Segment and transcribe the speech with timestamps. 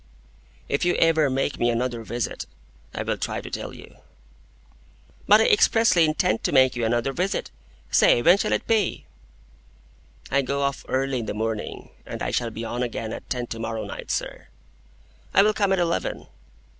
[0.67, 2.45] If ever you make me another visit,
[2.91, 3.97] I will try to tell you."
[5.27, 7.51] "But I expressly intend to make you another visit.
[7.91, 9.05] Say, when shall it be?"
[10.31, 13.45] "I go off early in the morning, and I shall be on again at ten
[13.53, 14.47] to morrow night, sir."
[15.35, 16.25] "I will come at eleven."